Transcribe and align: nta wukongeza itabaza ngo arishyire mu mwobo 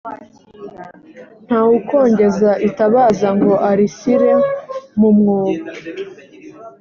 nta 1.45 1.59
wukongeza 1.67 2.51
itabaza 2.67 3.27
ngo 3.37 3.53
arishyire 3.69 4.31
mu 4.99 5.09
mwobo 5.17 5.65